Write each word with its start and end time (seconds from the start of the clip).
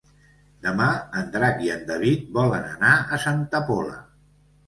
Demà 0.67 0.87
en 1.19 1.27
Drac 1.35 1.59
i 1.65 1.69
en 1.75 1.83
David 1.91 2.25
volen 2.39 2.65
anar 2.71 2.93
a 3.17 3.19
Santa 3.27 3.61
Pola. 3.69 4.01